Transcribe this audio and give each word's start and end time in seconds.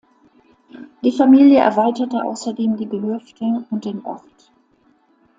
Die 1.03 1.11
Familie 1.11 1.59
erweiterte 1.59 2.23
außerdem 2.23 2.75
die 2.75 2.89
Gehöfte 2.89 3.67
und 3.69 3.85
den 3.85 4.03
Ort. 4.03 4.51